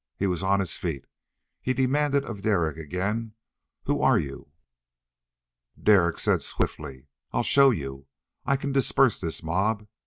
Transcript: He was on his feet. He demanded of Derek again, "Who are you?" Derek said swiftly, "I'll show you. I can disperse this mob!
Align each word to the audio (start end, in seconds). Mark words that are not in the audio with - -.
He 0.17 0.25
was 0.25 0.41
on 0.41 0.59
his 0.59 0.77
feet. 0.77 1.05
He 1.61 1.73
demanded 1.73 2.25
of 2.25 2.41
Derek 2.41 2.75
again, 2.75 3.33
"Who 3.83 4.01
are 4.01 4.17
you?" 4.17 4.49
Derek 5.79 6.17
said 6.17 6.41
swiftly, 6.41 7.05
"I'll 7.31 7.43
show 7.43 7.69
you. 7.69 8.07
I 8.43 8.55
can 8.55 8.71
disperse 8.71 9.19
this 9.19 9.43
mob! 9.43 9.85